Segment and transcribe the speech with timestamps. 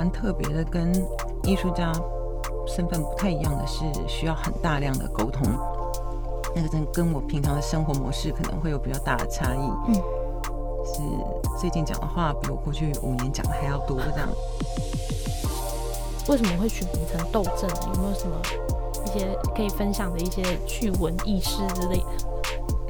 [0.00, 0.90] 蛮特别的，跟
[1.44, 1.92] 艺术家
[2.66, 5.42] 身份不太一样的是，需要很大量的沟通。
[6.56, 9.60] 那个跟跟我平常的生活模式可能会有比较大的差异。
[9.88, 9.94] 嗯，
[10.86, 11.02] 是
[11.60, 14.28] 最近讲的话比我过去五年讲的还要多这样。
[16.28, 17.68] 为什么会取名成斗阵？
[17.94, 18.34] 有没有什么
[19.04, 22.29] 一些可以分享的一些趣闻轶事之类的？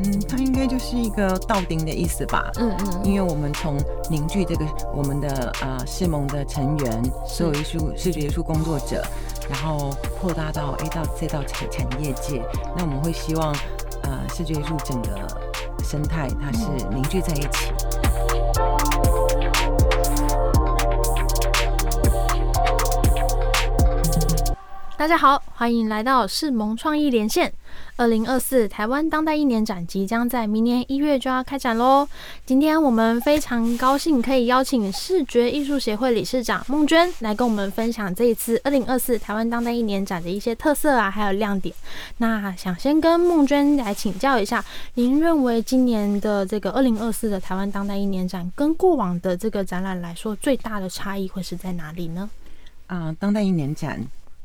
[0.03, 2.51] 嗯，它应该就是一个道丁的意思吧。
[2.57, 3.77] 嗯嗯，因为我们从
[4.09, 4.65] 凝聚这个
[4.95, 9.05] 我们的呃世盟的成员，所有艺术视觉艺术工作者，
[9.51, 12.43] 然后扩大到 A 到 C 到产产业界，
[12.75, 13.55] 那我们会希望
[14.05, 15.19] 呃视觉艺术整个
[15.85, 17.71] 生态它是凝聚在一起。
[24.97, 27.53] 大家好，欢迎来到世盟创意连线。
[28.01, 32.09] 二零二四台湾当代一年展即将在明年一月就要开展喽。
[32.47, 41.75] 今天我们非常高兴可以邀请视觉艺术协会理事长孟娟来跟我们分享这一次二零二四台湾当代一年展的一些特色啊，还有亮点。
[42.17, 44.65] 那想先跟孟娟来请教一下，
[44.95, 52.31] 您认为今年的这个二零二四的台湾当代一年展跟过往的这个展览来说，最大的差异会是在哪里呢？
[52.87, 54.03] 啊，当代一年展。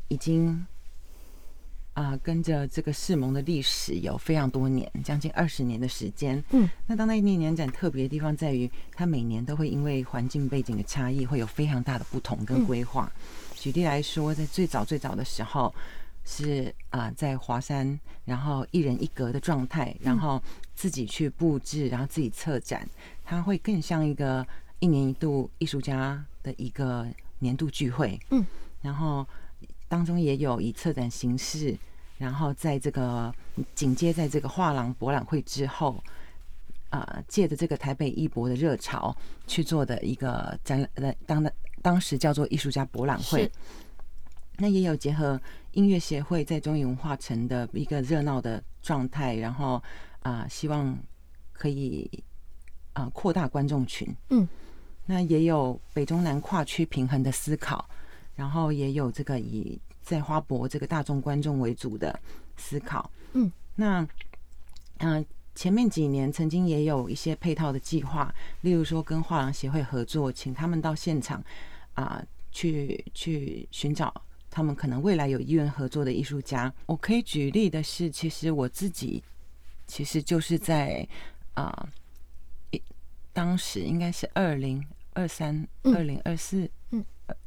[0.08, 0.64] 已经
[1.96, 6.44] 啊，跟着这个世盟的历史有非常多年，将近二十年的时间。
[6.50, 13.10] 嗯，那当代一年展特别的地方在于，它每年都会因为环境背景的差异，会有非常大的不同跟规划。
[13.54, 15.74] 举例来说，在最早最早的时候
[16.26, 20.42] 是啊，在华山，然后一人一格的状态，然后
[20.74, 22.86] 自己去布置，然后自己策展，
[23.24, 24.46] 它会更像一个
[24.80, 27.06] 一年一度艺术家的一个
[27.38, 28.20] 年度聚会。
[28.28, 28.44] 嗯，
[28.82, 29.26] 然后。
[29.88, 31.76] 当中也有以策展形式，
[32.18, 33.32] 然后在这个
[33.74, 36.02] 紧接在这个画廊博览会之后，
[36.90, 39.16] 啊，借着这个台北艺博的热潮
[39.46, 41.52] 去做的一个展览，呃，当的
[41.82, 43.50] 当时叫做艺术家博览会。
[44.58, 45.38] 那也有结合
[45.72, 49.82] 音乐协会在中影文化城的一个热闹的状态，然后
[50.20, 50.98] 啊，希望
[51.52, 52.10] 可以
[52.94, 54.08] 啊扩大观众群。
[54.30, 54.48] 嗯，
[55.04, 57.86] 那也有北中南跨区平衡的思考。
[58.36, 62.16] 然后也有这个以在花博这个大众观众为主的
[62.56, 64.06] 思考，嗯，那
[64.98, 65.24] 嗯
[65.54, 71.42] 前面几年曾经也有一些配套的计划，例如说跟画廊协会合作，请他们到现场
[71.94, 74.12] 啊去去寻找
[74.50, 76.72] 他们可能未来有意愿合作的艺术家。
[76.84, 79.24] 我可以举例的是，其实我自己
[79.86, 81.08] 其实就是在
[81.54, 81.88] 啊
[82.70, 82.82] 一
[83.32, 86.70] 当时应该是二零二三二零二四。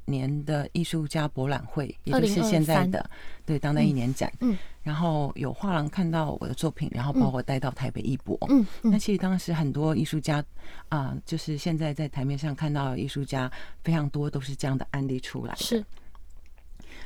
[0.09, 3.09] 年的艺术家博览会，也就是现在的
[3.45, 4.31] 对当代一年展。
[4.41, 8.37] 嗯，然后有画廊看到我的作品，然后把我带到台北艺博。
[8.49, 10.43] 嗯，那其实当时很多艺术家
[10.89, 13.51] 啊，就是现在在台面上看到艺术家
[13.83, 15.59] 非常多，都是这样的案例出来的。
[15.59, 15.85] 是，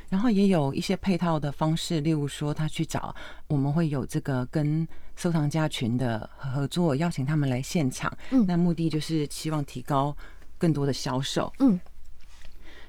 [0.08, 3.14] 然后也有一些配套的方式，例如说他去找，
[3.46, 4.86] 我们会有这个跟
[5.16, 8.12] 收藏家群的合作，邀请他们来现场。
[8.30, 10.16] 嗯，那目的就是希望提高
[10.58, 11.52] 更多的销售。
[11.58, 11.78] 嗯。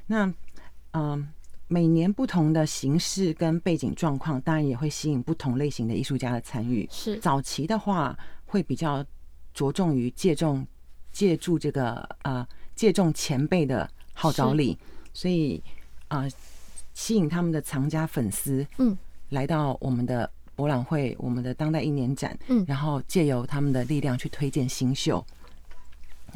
[0.07, 0.31] 那，
[0.91, 1.27] 嗯，
[1.67, 6.87] 每年不同的形式跟背景状况，当然也会吸引不同类型的艺术家的参与。
[6.91, 7.17] 是。
[7.17, 9.03] 早期的话，会比较
[9.53, 10.65] 着重于借重
[11.11, 14.77] 借助这个呃借重前辈的号召力，
[15.13, 15.63] 所以
[16.07, 16.25] 啊
[16.93, 18.97] 吸引他们的藏家粉丝，嗯，
[19.29, 25.25] 来到我们的博览会，我们的当代一年展，嗯，然后借由他们的力量去推荐新秀。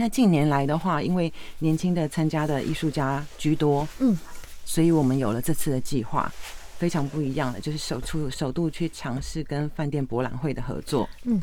[0.01, 4.17] 那近年来的话，因为年轻的参加的艺术家居多，嗯，
[4.63, 6.31] 所以我们有了这次的计划，
[6.77, 11.41] 非常不一样的，就是首出首度去尝试跟饭店博览会的合作，嗯。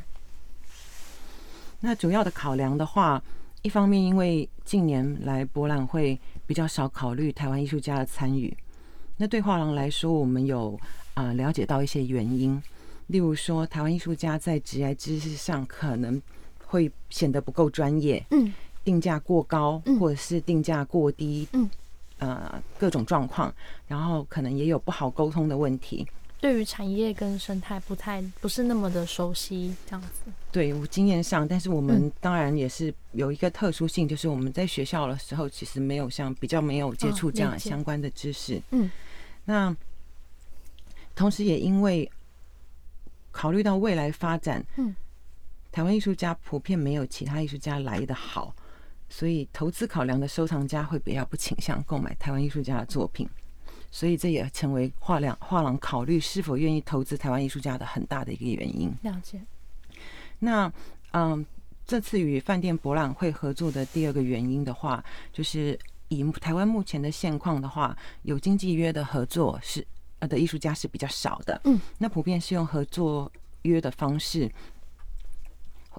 [1.80, 3.22] 那主要的考量的话，
[3.60, 8.56] 一方面因为近年来博览会比较少考虑台湾艺术家的参与，
[9.18, 10.80] 那对画廊来说，我们有
[11.12, 12.62] 啊了解到一些原因，
[13.08, 16.22] 例如说台湾艺术家在职业知识上可能。
[16.66, 18.52] 会显得不够专业，嗯，
[18.84, 21.70] 定价过高，或者是定价过低，嗯，
[22.18, 23.54] 呃，各种状况，
[23.86, 26.06] 然后可能也有不好沟通的问题。
[26.38, 30.30] 对于产业跟生态不太不是那么的熟悉，这样子。
[30.52, 38.90] 对，我经验上，但是我们当然也是有一个特殊性，就是我们在学校的时候其实没有像比较没有接触这样相关的知识，嗯，
[39.46, 39.74] 那
[41.14, 42.08] 同时也因为
[43.32, 44.94] 考虑到未来发展，嗯。
[45.76, 48.56] 台湾艺术家普遍没有其他艺术家来的好，
[49.10, 53.28] 所以投资考量的收藏家会比较不倾向购买台湾艺术家的作品，
[53.90, 58.90] 所以这也成为画廊画廊考虑是否愿意投资台湾艺术家的很大的一个原因。
[59.02, 59.38] 了解。
[60.38, 60.72] 那
[61.12, 61.44] 嗯，
[61.84, 65.78] 这次与饭店博览会合作的第二个原因的话，就是
[66.08, 69.86] 以台湾目前的现况的话，有经济约的合作是
[70.20, 71.60] 呃的艺术家是比较少的。
[71.64, 73.30] 嗯，那普遍是用合作
[73.60, 74.50] 约的方式，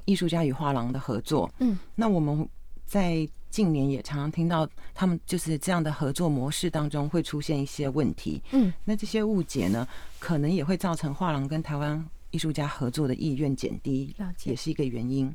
[0.07, 1.47] 艺术家与画廊的合作。
[1.59, 2.49] 嗯，那我们
[2.85, 8.41] 在近年也常常听到他们就是这样的合作模式当中会出现一些问题。
[8.51, 9.87] 嗯，那这些误解呢，
[10.17, 15.33] 可能也会造成画廊跟台湾艺术家合作的意愿减低也是一个原因。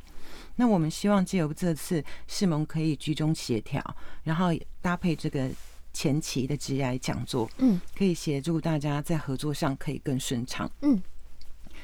[0.56, 3.82] 那我们希望借由这次世盟可以居中协调，
[4.24, 4.48] 然后
[4.80, 5.48] 搭配这个
[5.92, 11.02] 前期的职涯讲座，嗯，可以协助大家在合作上可以更顺畅，嗯，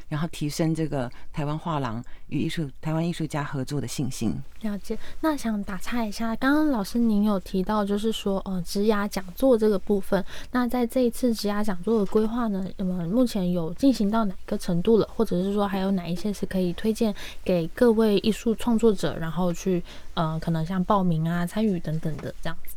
[0.09, 4.35] 然后提升这个台湾画廊与艺术台湾艺术家合作的信心。
[4.63, 4.99] 了解。
[5.21, 15.09] 那想打岔一下，刚刚老师您有提到，就是说，呃，职涯讲座这个部分，那在这一次职涯讲座的规划呢，那么目前有进行到哪一个程度了？
[15.15, 17.15] 或者是说，还有哪一些是可以推荐
[17.45, 19.83] 给各位艺术创作者，然后去，
[20.15, 22.77] 呃，可能像报名啊、参与等等的这样子，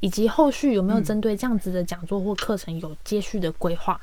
[0.00, 4.00] 以及后续有没有针对这样子的讲座或课程有接续的规划？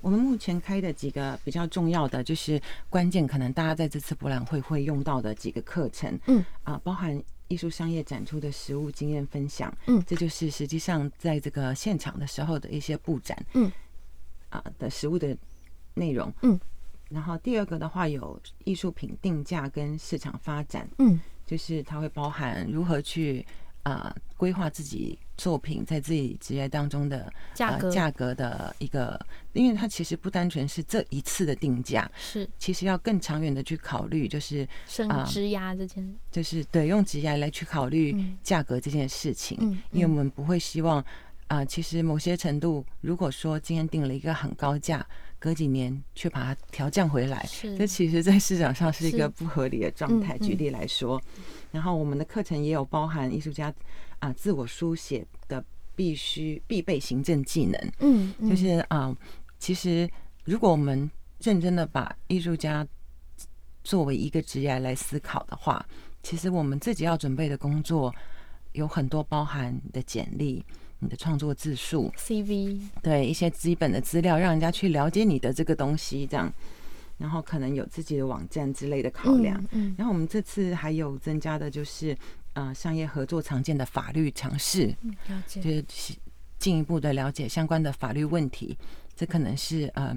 [0.00, 6.44] 我们目前开的几个比较重要的，就是关键可能大家在这次博览会会用到的几个课程，嗯。
[6.64, 10.02] 啊，包含艺术商业展出的实物经验分享，嗯。
[10.06, 13.70] 这就是实际上在这个现场的时候的一些布展，嗯。
[14.48, 15.36] 啊的实物的
[15.94, 16.58] 内容，嗯，
[17.08, 21.20] 然后第二个的话有艺术品定价跟市场发展，嗯。
[21.46, 23.44] 就是它会包含如何去
[23.82, 27.88] 啊规划自己作品在自己职业当中的价格。
[27.88, 29.18] 呃、价格的一个，
[29.52, 32.48] 因为它其实不单纯是这一次的定价，是。
[32.58, 38.38] 其实要更长远的去考虑，就是升啊职涯这件，就是对用职压来去考虑嗯。
[38.42, 41.04] 价格这件事情，嗯因为我们不会希望
[41.48, 45.04] 啊、其实某些程度，如果说今天定了一个很高价，
[45.40, 50.38] 隔几年却把它调降回来，这其实在市场上是一个不合理的状态。
[50.38, 51.20] 举例来说，
[51.72, 53.74] 然后我们的课程也有包含艺术家
[54.18, 55.64] 啊、自我书写的
[55.96, 58.50] 必须必备行政技能，嗯，嗯。
[58.50, 59.16] 就是啊、
[59.58, 60.08] 其实
[60.44, 61.10] 如果我们
[61.40, 62.86] 认真的把艺术家
[63.82, 65.84] 作为一个职业来思考的话，
[66.22, 68.14] 其实我们自己要准备的工作
[68.72, 70.62] 有很多，包含你的简历、
[71.00, 76.52] 你的创作字数，CV，对一些基本的资料，让人家去了解你的这个东西，这样，
[77.18, 79.58] 然后可能有自己的网站之类的考量。
[79.72, 79.94] 嗯，嗯。
[79.98, 82.16] 然后我们这次还有增加的就是，
[82.52, 86.14] 呃，商业合作常见的法律常识，嗯了解，就是
[86.58, 88.76] 进一步的了解相关的法律问题，
[89.16, 90.14] 这可能是呃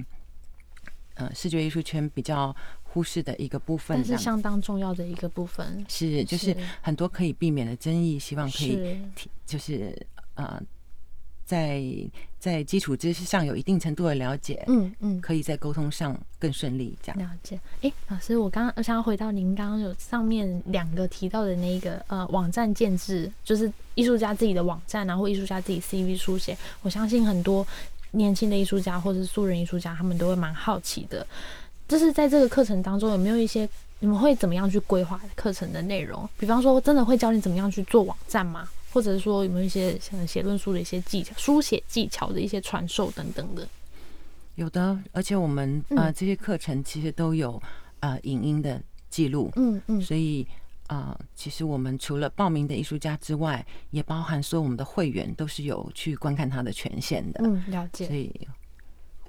[1.14, 3.96] 呃视觉艺术圈比较忽视的一个部分。
[3.96, 6.56] 但是相当重要的一个部分，是就是是。
[6.82, 9.96] 很多可以避免的争议，希望可以提就是
[10.34, 10.60] 呃
[11.44, 11.82] 在
[12.38, 15.20] 在基础知识上有一定程度的了解，嗯嗯。
[15.20, 16.96] 可以在沟通上更顺利。
[17.02, 27.66] 这样了解，哎，老师，我刚刚我想要回到您刚刚有上面两个提到的那个呃网站建制，就是艺术家自己的网站然后艺术家自己 CV 书写，我相信很多
[28.10, 31.26] 年轻的艺术家或者是素人艺术家，他们都会蛮好奇的。
[31.86, 33.68] 就是在这个课程当中，有没有一些
[34.00, 36.28] 你们会怎么样去规划课程的内容？
[36.38, 38.68] 比方说，真的会教你怎么样去做网站吗？
[38.94, 43.66] 或者是说有没有一些像写论述的一些技巧、书写技巧的一些传授等等的？
[44.54, 47.60] 有的，而且我们嗯呃这些课程其实都有
[47.98, 48.80] 呃影音的
[49.10, 50.46] 记录，嗯嗯所以
[50.86, 58.14] 呃其实我们除了报名的艺术家之外，也包含说我们的会员都是有去观看他的权限的，嗯，了解所。
[58.14, 58.30] 以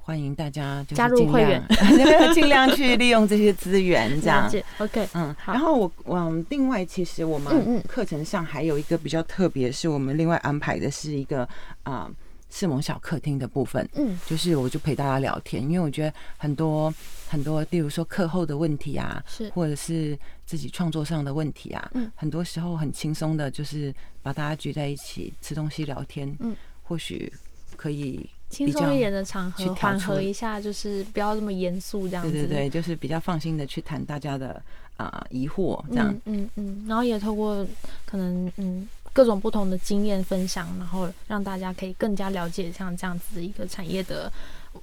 [0.05, 1.59] 欢迎大家就是加入尽会员。
[1.97, 4.47] 量 尽量去利用这些资源，这样。
[4.77, 5.51] ，OK，嗯，好。
[5.51, 11.49] 然后我嗯，另外其实我们课程上还有一个比较特别，是我们另外安排的是一个
[11.81, 12.07] 啊
[12.51, 14.15] 世盟小客厅的部分，嗯。
[14.27, 16.93] 就是我就陪大家聊天，因为我觉得很多
[17.27, 19.49] 很多，例如说课后的问题啊，是。
[19.49, 22.11] 或者是自己创作上的问题啊，嗯。
[22.15, 27.33] 很多时候很轻松的，就是把大家聚在一起吃东西聊天，嗯，或许
[27.75, 32.31] 可以轻松一点的场合，缓和一下，就是不要这么严肃这样子。
[32.31, 34.61] 对对对，就是比较放心的去谈大家的
[34.97, 36.13] 啊、疑惑这样。
[36.25, 37.65] 嗯嗯嗯，然后也透过
[38.05, 44.31] 可能嗯各种不同的经验分享，然后让大家可以更加了解像这样子一个产业的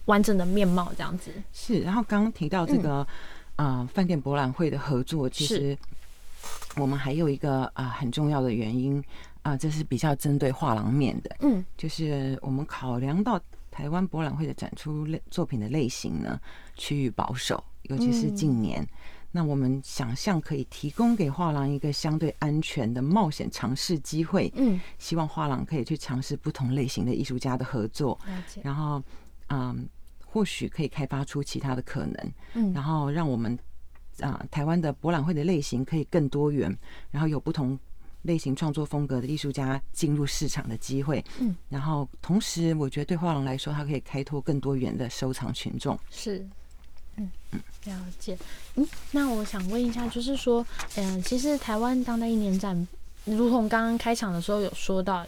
[0.06, 1.30] 完整的面貌，这样子。
[1.52, 2.96] 是，然后刚刚提到这个
[3.56, 5.76] 啊、呃饭店博览会的合作，其实
[6.76, 9.02] 我们还有一个啊、很重要的原因
[9.42, 11.64] 啊、这是比较针对画廊面的，嗯。
[11.76, 16.40] 就是我们考量到台湾博览会的展出类作品的类型呢，
[16.76, 18.88] 趋于保守，尤其是近嗯年。
[19.34, 28.18] 那我们想象可以提供给画廊一个相对安全的冒险尝试机会，嗯，希望画廊可以去尝试不同类型的艺术家的合作，
[28.62, 29.02] 然后
[29.48, 29.88] 嗯，
[30.24, 32.72] 或许可以开发出其他的可能，嗯。
[32.74, 33.58] 然后让我们
[34.20, 36.70] 啊、台湾的博览会的类型可以更多元，
[37.10, 37.78] 然后有不同
[38.22, 41.24] 类型创作风格的艺术家进入市场的机会。
[41.38, 45.98] 嗯，然后同时，我觉得对画廊来说，它可以开拓更多元的收藏群众。
[46.10, 46.38] 是，
[47.16, 48.36] 嗯嗯，了解。
[48.76, 50.64] 嗯，那我想问一下，就是说，
[50.96, 52.88] 嗯，其实台湾当代一年展，
[53.24, 55.26] 如同刚刚开场的时候有说到。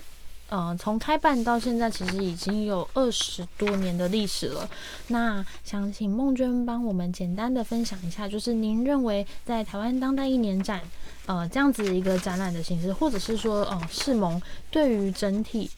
[0.51, 4.69] 嗯，从开办到现在，其实已经有二十多年的历史了。
[5.09, 10.83] 那想请孟娟帮我们简单的分享一下，就是您认为在台湾当代一年展，
[11.26, 14.40] 呃，这样子一个展览的形式，或者是说，呃，世盟
[14.71, 15.71] 对于整体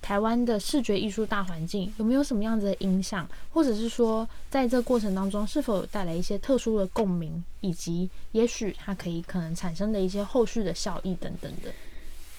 [0.00, 11.70] 台湾的视觉艺术大环境有没有什么样子的影响，或者是说，在这过程当中是否有带来一些特殊的共鸣，以及也许它可以可能产生的一些后续的效益等等的。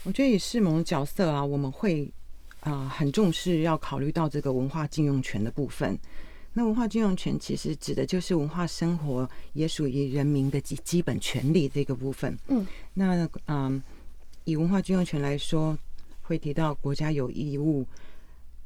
[0.04, 2.10] 我觉得以世盟的角色啊，我们会
[2.62, 6.00] 啊很重视要考虑到这个文化禁用权的部分。
[6.54, 12.38] 那文化禁用权其实指的就是文化生活也属于人民的基基本权利这个部分。
[12.48, 13.82] 嗯，那嗯，
[14.46, 15.78] 以文化禁用权来说，
[16.24, 17.86] 会提到国家有义务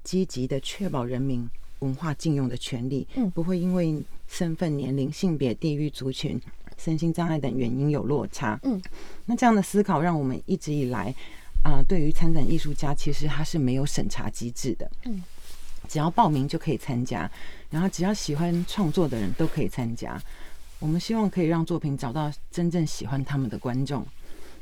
[0.04, 1.48] 积极的确保人民
[1.80, 6.42] 文化禁用的权利，嗯，不会因为身份、年龄、性别、地域、族群。
[6.76, 8.82] 身心障碍等原因有落差，嗯，
[9.26, 11.14] 那这样的思考让我们一直以来
[11.64, 15.24] 啊，对于参展艺术家，其实他是没有审查机制的，嗯，
[15.88, 17.30] 只要报名就可以参加，
[17.70, 20.22] 然后只要喜欢创作的人都可以参加。
[20.80, 24.06] 我们希望可以让作品找到真正喜欢他们的观众。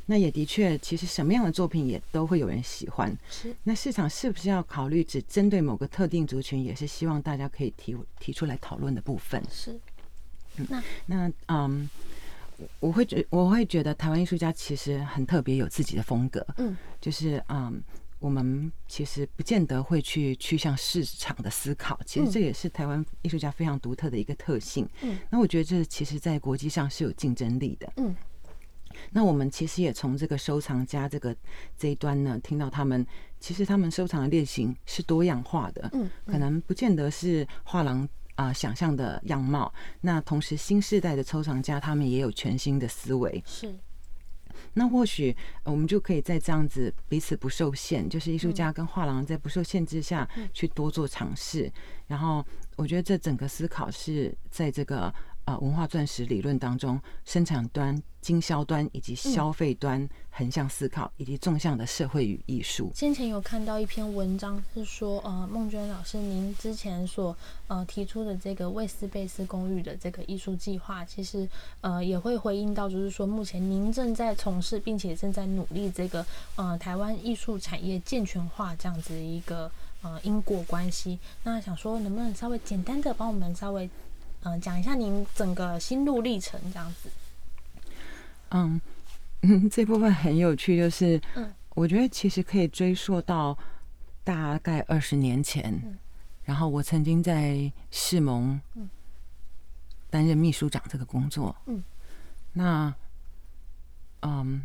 [0.06, 3.16] 那也的确，其实什么样的作品也都会有人喜欢。
[3.30, 9.42] 是，那市场是不是要考虑只针对某个特定族群，也是希望大家可以提提出来讨论的部分。
[9.48, 9.78] 是。
[10.68, 11.88] 那那嗯，
[12.80, 16.44] 我会觉我会觉得台湾艺术家其实很特别，有自己的风格。
[16.58, 17.80] 嗯，就是嗯，
[18.22, 24.88] 我们其实不见得会去趋向市场的思考，其实这也是台湾艺术家非常独特的一个特性。
[25.02, 27.92] 嗯，那我觉得这其实在国际上是有竞争力的。
[27.96, 28.14] 嗯，
[29.10, 31.36] 那我们其实也从这个收藏家这个
[31.76, 33.04] 这一端呢，听到他们
[33.40, 35.90] 其实他们收藏的类型是多样化的。
[35.92, 38.08] 嗯，可能不见得是画廊。
[38.34, 39.70] 啊，想象的样貌。
[40.00, 43.42] 那同时，新时代的收藏家他们也有全新的思维。
[43.44, 43.78] 是。
[44.74, 51.72] 那或许我们就可以在这样子彼此不受限，就是艺术家跟画廊在不受限制下去多做尝试。
[52.06, 52.44] 然后，
[52.76, 55.12] 我觉得这整个思考是在这个。
[55.44, 62.92] 呃，文化钻石理论当中，生产端、经销端以及消费端横向思考，以及纵向的社会与艺术。
[62.94, 71.48] 先前有看到一篇文章，是说，呃，孟娟老师，您之前所呃提出的这个魏斯贝斯公寓的这个艺术计划，其实
[71.80, 79.68] 呃也会回应到，就是说，目前您正在从事并且正在努力这个呃台湾艺术产业健全化这样子的一个
[80.02, 81.18] 呃因果关系。
[81.42, 83.90] 那想说，能不能稍微简单的帮我们稍微。
[84.44, 87.08] 嗯，讲一下您整个心路历程这样子。
[88.50, 88.80] 嗯
[89.42, 93.56] 嗯，这部分很有趣，就是嗯，我觉得其实可以追溯到
[94.24, 95.96] 大概二十年前，
[96.44, 98.60] 然后我曾经在世盟
[100.10, 101.54] 担任秘书长这个工作。
[101.66, 101.82] 嗯，
[102.52, 102.94] 那
[104.22, 104.62] 嗯，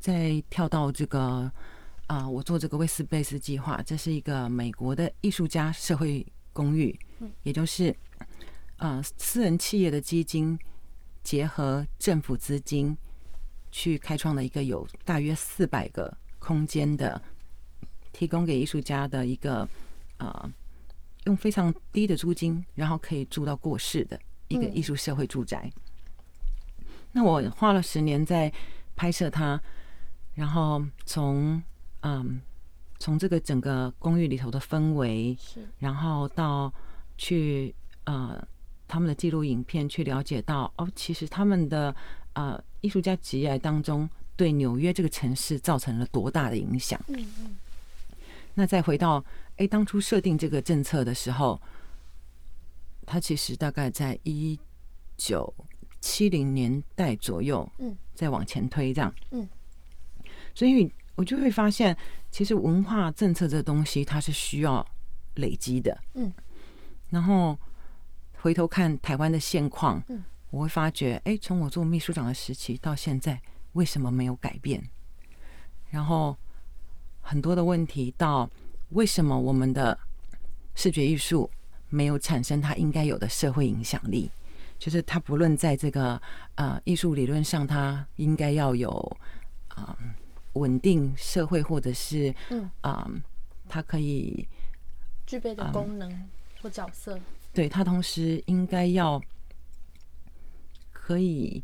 [0.00, 1.50] 再跳到这个
[2.08, 7.94] 啊，我做这个威斯贝斯计划，这是一个美国的艺术家社会公寓，嗯，也就是。
[8.80, 10.58] 啊，私人企业的基金
[11.22, 12.96] 结合政府资金，
[13.70, 17.20] 去开创了一个有大约四百个空间的，
[18.10, 19.68] 提供给艺术家的一个
[20.16, 20.50] 啊，
[21.24, 24.18] 用非常低的租金，然后可以住到过世的
[24.48, 25.70] 一个艺术社会住宅。
[27.12, 28.50] 那我花了十年在
[28.96, 29.60] 拍摄它，
[30.32, 31.62] 然后从
[32.00, 32.40] 嗯，
[32.98, 36.72] 从这个整个公寓里头的氛围，是，然后到
[37.18, 38.42] 去呃。
[38.90, 41.94] 他们的记录影片，去了解到哦，其实他们的
[42.32, 47.00] 呃艺术家职业当中，对纽约这个城市造成了多大的影响。
[47.06, 47.56] 嗯嗯。
[48.54, 49.24] 那再回到
[49.58, 51.60] 哎，当初设定这个政策的时候，
[53.06, 54.58] 他其实大概在一
[55.16, 55.54] 九
[56.00, 59.48] 七零年代左右，嗯，再往前推这样，嗯。
[60.52, 61.96] 所以我就会发现，
[62.32, 64.84] 其实文化政策这东西，它是需要
[65.36, 66.32] 累积的，嗯，
[67.10, 67.56] 然后。
[68.42, 73.40] 回头看台湾的现况，嗯，我会发觉，哎，从我做秘书长的时期到现在，
[73.72, 74.82] 为什么没有改变？
[75.90, 76.36] 然后
[77.20, 78.48] 很多的问题，到
[78.90, 79.98] 为什么我们的
[80.74, 81.50] 视觉艺术
[81.88, 84.30] 没有产生它应该有的社会影响力？
[84.78, 86.20] 就是它不论在这个
[86.54, 89.16] 呃艺术理论上，它应该要有
[89.68, 89.94] 啊
[90.54, 93.06] 稳定社会，或者是嗯啊，
[93.68, 94.48] 它可以
[95.26, 96.28] 具备的功能
[96.62, 97.20] 或角色。
[97.52, 99.20] 对他同时应该要
[100.92, 101.62] 可以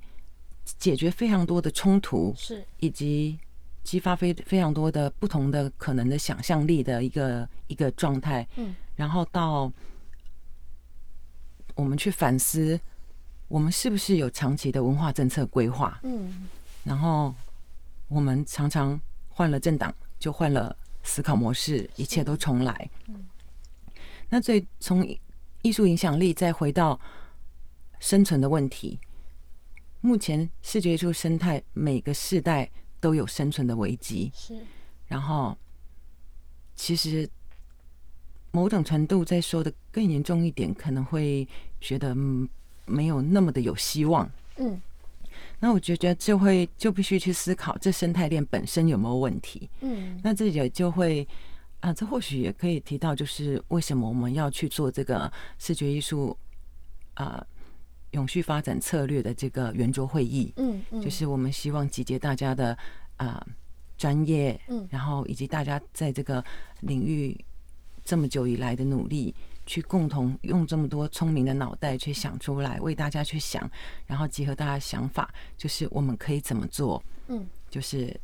[0.78, 2.64] 解决非常多的冲突，是。
[2.80, 3.38] 以及
[3.84, 9.72] 激发非非常多的不同的可能的想象力的一个一个状态，嗯，然后到
[11.76, 12.80] 我们去反思，
[13.46, 16.48] 我们是不是有长期的文化政策规划，嗯，
[16.82, 17.32] 然后
[18.08, 23.24] 我们常常换了政党就换了思考模式，一切都重来，嗯，
[24.28, 25.06] 那最从
[25.66, 26.98] 艺术影响力再回到
[27.98, 28.98] 生存的问题，
[30.00, 32.70] 目前视觉艺术生态每个世代。
[32.98, 34.54] 都有生存的危机，是。
[35.06, 35.56] 然后，
[36.74, 37.28] 其实
[38.50, 41.46] 某种程度再说的更严重一点，可能会
[41.78, 42.16] 觉得
[42.86, 44.28] 没有那么的有希望。
[44.56, 44.80] 嗯。
[45.60, 49.68] 那我觉得就会就必须去思考这生态链本身有没有问题。
[49.82, 50.18] 嗯。
[50.24, 51.28] 那这也就会
[51.86, 56.36] 啊，这或许也可以提到，就是为什么我们要去做这个视觉艺术
[57.14, 57.44] 啊。
[58.12, 61.26] 永续发展策略的这个圆桌会议，嗯嗯，就是。
[61.26, 62.78] 我们希望集结大家的
[63.16, 63.44] 啊
[63.98, 66.42] 专业，嗯，然后以及大家在这个
[66.80, 67.36] 领域
[68.04, 69.34] 这么久以来的努力，
[69.66, 73.68] 去共同用这么多聪明的脑袋去想出来，为大家去想，
[74.06, 78.18] 然后结合大家的想法，就是我们可以怎么做，嗯，就是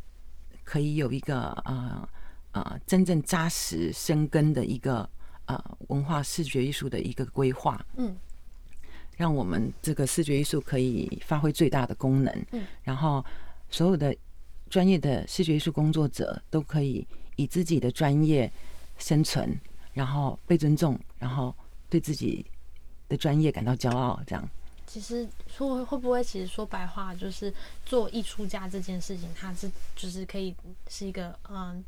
[0.64, 2.09] 可以有一个呃
[2.53, 5.09] 呃真正扎实生根的一个
[5.47, 8.17] 呃文化视觉艺术的一个规划，嗯。
[9.15, 13.25] 让我们这个视觉艺术可以发挥最大的功能，嗯，然后
[13.71, 14.13] 所有的
[14.71, 17.07] 专业的视觉艺术工作者都可以
[17.37, 18.51] 以自己的专业
[18.99, 19.55] 生存，
[19.93, 21.55] 然后被尊重，然后
[21.91, 22.45] 对自己
[23.07, 24.19] 的专业感到骄傲。
[24.27, 24.49] 这样，
[24.87, 27.53] 其实说会不会，其实说白话就是
[27.85, 30.57] 做艺术家这件事情，它是就是可以
[30.89, 31.85] 是一个嗯，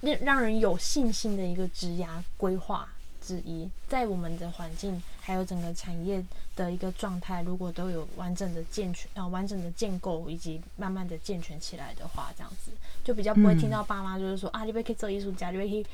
[0.00, 2.88] 让让人有信心的一个职涯规划。
[3.22, 12.70] 之一，在我们的环境还有整个产业的一个状态，如果都有完整的健全啊，完整的建构以及慢慢的健全起来的话，这样子
[13.02, 15.84] 就比较不会听到爸妈就是说啊，你可以做艺术家，你可以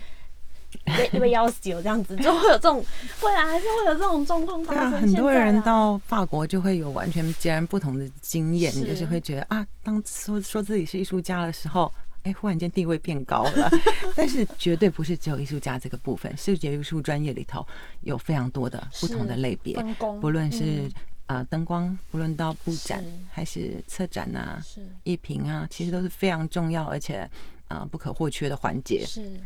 [0.84, 2.84] 被被要死这样子，就会有这种
[3.24, 4.92] 未来还是会有这种状况发生。
[5.00, 11.90] 很多人到法国就会有完全截然不同的经验，就是会觉得啊，当说说自己是艺术家的时候。
[12.24, 13.68] 哎，忽然间地位变高了，
[14.14, 16.32] 但是绝对不是只有艺术家这个部分。
[16.36, 17.66] 视觉艺术专业里头
[18.02, 19.76] 有非常多的不同的类别，
[20.20, 20.88] 不论是
[21.26, 24.62] 啊灯光，不论到布展还是策展啊、
[25.02, 27.28] 艺评啊，其实都是非常重要而且
[27.66, 29.04] 啊不可或缺的环节。
[29.04, 29.40] 是，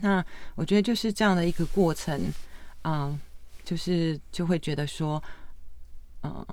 [0.00, 2.20] 那我觉得就是这样的一个过程
[2.82, 3.18] 啊，
[3.64, 5.20] 就是就会觉得说，
[6.22, 6.46] 嗯，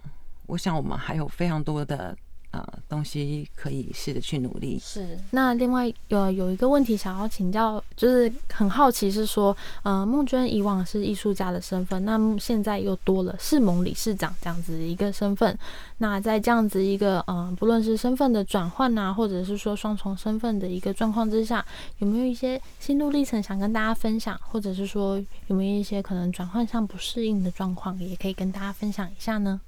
[0.48, 2.18] 我想我们还有非常多的。
[2.54, 4.80] 呃，东西可以试着去努力。
[4.80, 5.18] 是。
[5.32, 15.58] 那另外有有一个问题想要请教，就是很好奇是说，呃，孟娟以往是艺术家的身份，那现在又多了世盟理事长这样子一个身份。
[15.98, 21.66] 那在这样子一个呃，不论是身份的转换呐，或者是说双重身份的一个状况之下，
[21.98, 29.60] 有没有一些心路历程想跟大家分享，或者是说有没有一些可能转换上不适应的状况，也可以跟大家分享一下呢？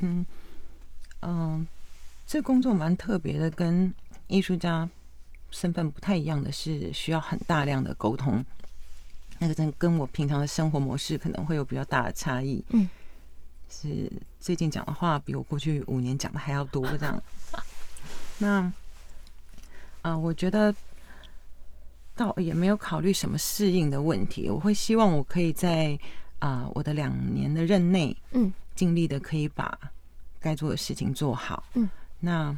[0.00, 0.26] 嗯。
[1.22, 1.66] 嗯，
[2.26, 3.92] 这工作蛮特别的，跟
[4.26, 4.88] 艺术家
[5.50, 8.44] 身份不太一样的是，需要很大量的沟通。
[9.38, 12.64] 那个跟跟我平常的生活模式可能会有比较大的差异。
[12.70, 12.88] 嗯，
[13.70, 17.22] 是最近讲的话比我过去五年讲的还要多这样。
[18.38, 18.72] 那
[20.02, 20.74] 啊，我觉得
[22.14, 24.48] 倒也没有考虑什么适应的问题。
[24.50, 25.98] 我会希望我可以在
[26.38, 29.78] 啊我的两年的任内，嗯，尽力的可以把。
[30.40, 31.88] 该做的事情做好，嗯，
[32.20, 32.56] 那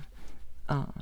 [0.66, 0.94] 呃，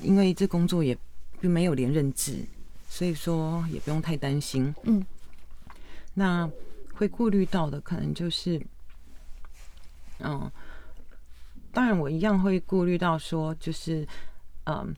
[0.00, 0.96] 因为这工作也
[1.40, 2.44] 并没有连任制，
[2.88, 5.04] 所以说也不用太担心，嗯，
[6.14, 6.50] 那
[6.94, 8.60] 会顾虑到的可能就是，
[10.20, 10.50] 嗯，
[11.72, 14.06] 当然我一样会顾虑到说，就是
[14.64, 14.94] 嗯，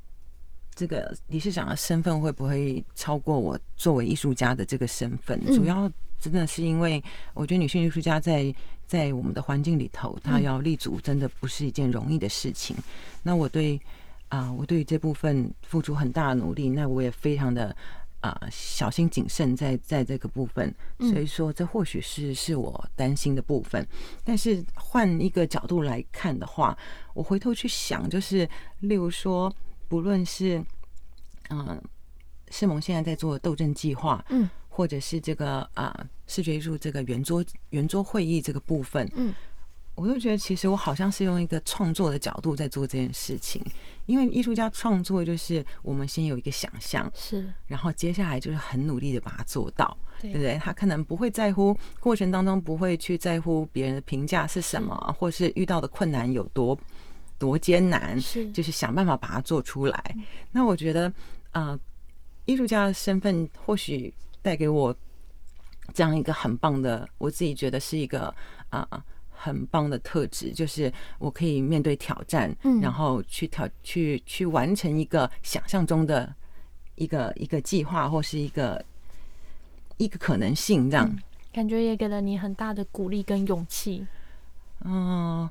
[0.74, 5.44] 这个理事长的身份会不会超过我作为艺术家的这个身份？
[5.46, 7.02] 主要真的是因为
[7.34, 8.54] 我觉得女性艺术家在。
[8.86, 12.76] 在我们的环境里头，她要立足，真的不是一件容易的事情。
[13.22, 13.80] 那我对
[14.28, 17.74] 啊，我对这部分付出很大的努力，那我也非常的
[18.20, 20.72] 啊小心谨慎在在这个部分。
[20.98, 23.84] 所以说，这或许是是我担心的部分。
[24.22, 26.76] 但是换一个角度来看的话，
[27.14, 28.46] 我回头去想，就是
[28.80, 29.52] 例如说，
[29.88, 30.62] 不论是
[31.48, 31.82] 嗯，
[32.50, 34.48] 世盟现在在做斗争计划，嗯。
[34.76, 39.32] 或者是这个啊，视觉艺术这个圆桌圆桌会议这个部分，嗯，
[39.94, 43.64] 我都觉得其实我好像是用一个创作的角度在做这件事情，
[44.06, 50.58] 因为艺术家创作就是我们先有一个想象，是，然后接下来就是很努力的把它做到，对不对？
[50.58, 56.76] 他可能不会在乎过程当中不会去在乎别人的评价是什么，或是遇到的困难有多
[57.38, 60.16] 多艰难，是就是想办法把它做出来。
[60.50, 61.12] 那我觉得，
[61.52, 61.78] 呃，
[62.44, 64.12] 艺术家的身份或许
[64.44, 64.94] 带给我
[65.92, 68.32] 这样一个很棒的，我自己觉得是一个
[68.68, 68.86] 啊。
[69.36, 76.34] 很棒的特质，就是我可以面对挑战，嗯，然后去挑去去完成一个想象中的
[76.94, 78.82] 一个一个计划，或是一个
[79.98, 81.14] 一个可能性，这样
[81.52, 84.06] 感觉也给了你很大的鼓励跟勇气。
[84.82, 85.50] 嗯，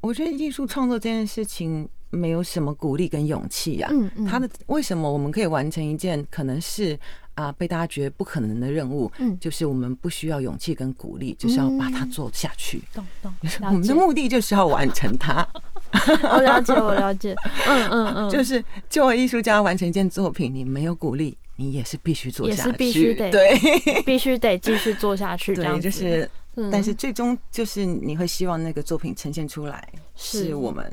[0.00, 6.98] 我觉得艺术创作这件事情没有什么鼓励跟勇气呀，嗯嗯，他的为什么我们可以完成一件可能是。
[7.34, 12.80] 啊，被大家觉得不可能的任务，嗯，就是我们不需要勇气跟鼓励，就是要把它做下去。
[12.94, 13.34] 懂懂，
[13.66, 15.44] 我们的目的就是要完成它。
[16.30, 17.34] 我了解，我了解。
[17.66, 25.56] 嗯嗯嗯，就是作为艺术家完成一件作品，你没有鼓励，你也是必须做下去，也是必须得对，必须得继续做下去。
[25.56, 26.30] 这样就是，
[26.70, 30.88] 但是最终就是你会希望那个作品呈现出来是我们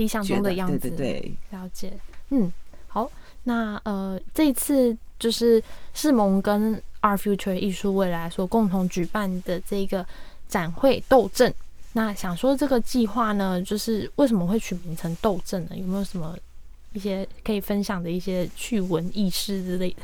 [0.00, 0.78] 理想中的样子。
[0.78, 1.92] 对对对，了解。
[2.30, 2.52] 嗯，
[2.88, 3.10] 好，
[3.44, 4.96] 那呃，这一次。
[5.20, 10.06] 就是世盟跟 Our Future 艺术未来所共同举办的这个
[10.48, 11.52] 展会斗阵，
[11.92, 15.76] 那想说这个计划呢，就是为什么会取名成斗阵呢？
[15.76, 16.34] 有没有什么
[16.94, 19.96] 一些可以分享的一些趣闻轶事之类的？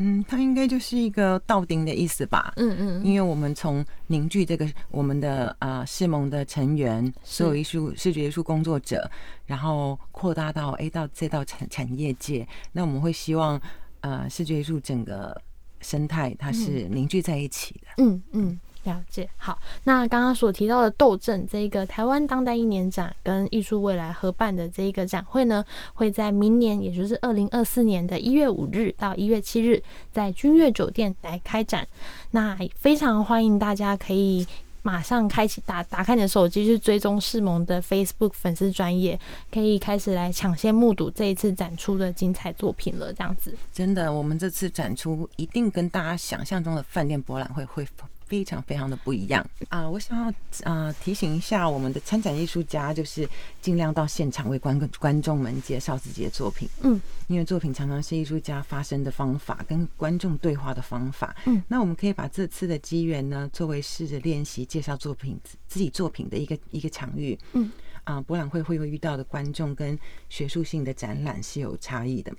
[0.00, 2.52] 嗯，它应该就是一个到顶的意思吧。
[2.56, 9.08] 嗯嗯，因为我们从凝聚这个我们的啊世盟的成员，所有艺术视觉艺术工作者，
[9.46, 13.60] 然后扩大到 A 到再到产产业界，那我们会希望。
[14.02, 15.38] 呃，视觉艺术整个
[15.82, 18.02] 生态它是凝聚在一起的。
[18.02, 19.28] 嗯嗯，了解。
[19.36, 25.64] 好，那刚刚所提到的斗阵这一个台湾当代一年展跟艺术未来合办的这一个展会呢，
[25.94, 31.86] 会在明年，也就是二零二四年的一月五日到一月七日，在君悦酒店来开展。
[32.30, 34.46] 那非常欢迎大家可以。
[34.82, 39.20] 马上开启打打开你的手机去追踪世盟的 Facebook 粉丝专业，
[39.52, 43.12] 可以开始来抢先目睹这一次展出的精彩作品了。
[43.12, 47.86] 这样子，真的，我们这次展出一定跟大家想象中的饭店博览会会。
[48.30, 49.90] 非常非常的不一样啊！
[49.90, 53.28] 我想要啊提醒一下我们的参展艺术家，就是
[53.60, 56.68] 尽量到现场为观观众们介绍自己的作品。
[56.82, 61.34] 嗯，因为作品常常是艺术家发声的方法，跟观众对话的方法。
[61.46, 67.36] 嗯，那我们可以把这次的机缘呢，作为试着练习介绍作品自己作品的一个一个场域。
[67.54, 67.68] 嗯，
[68.04, 72.32] 啊，博览会会会遇到的观众跟学术性的展览是有差异的。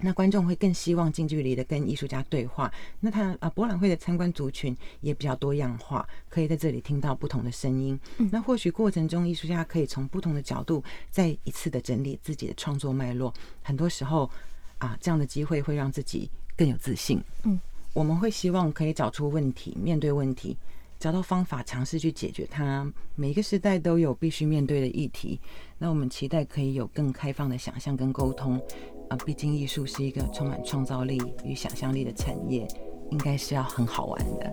[0.00, 2.72] 那观众会更希望近距离的跟艺术家对话。
[3.00, 7.98] 那他啊，博览会的参观族群也比较多样化，可以在这里听到不同的声音。
[8.30, 13.32] 那或许过程中，艺术家可以从不同的角度再一次的整理自己的创作脉络。
[13.62, 14.30] 很多时候
[14.78, 17.20] 啊，这样的机会会让自己更有自信。
[17.44, 17.58] 嗯，
[17.92, 20.56] 我们会希望可以找出问题，面对问题，
[20.98, 22.90] 找到方法，尝试去解决它。
[23.14, 25.40] 每一个时代都有必须面对的议题。
[25.78, 28.60] 那我们期待可以有更开放的想象跟沟通。
[29.08, 32.66] 啊，毕竟艺术是一个充满创造力与想象力的产业，
[33.10, 34.52] 应该是要很好玩的。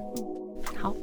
[0.76, 0.94] 好，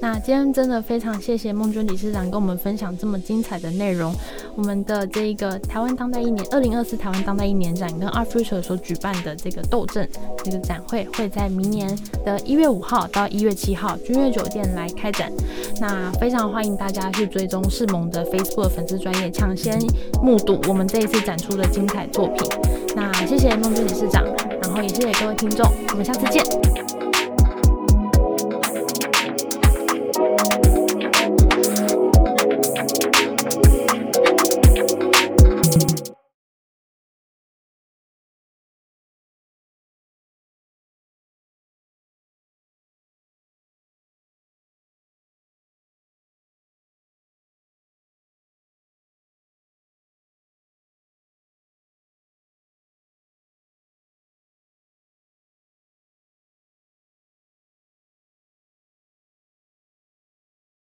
[0.00, 4.14] 那今天真的非常谢谢孟娟理事长跟我们分享这么精彩的内容。
[4.56, 10.08] 我们的这个台湾当代一年二零二四台湾当代一年展跟 Art Future 所举办的这个斗阵
[10.44, 15.32] 这个展会，会在明年的一月五号到一月七号君悦酒店来开展。
[15.80, 19.78] 那非常欢迎大家去追踪世盟的 Facebook 粉丝专业，抢先
[20.22, 22.46] 目睹我们这一次展出的精彩作品。
[22.94, 24.24] 那谢谢孟君理事长，
[24.62, 26.89] 然后也谢谢各位听众，我们下次见。